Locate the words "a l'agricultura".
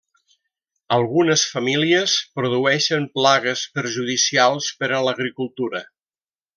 5.01-5.89